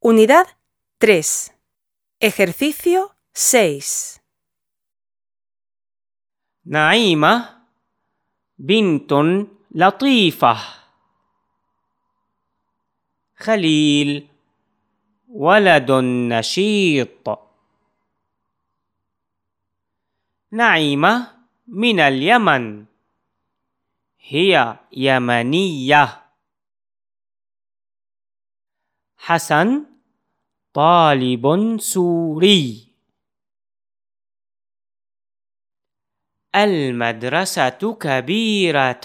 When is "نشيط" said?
16.30-17.38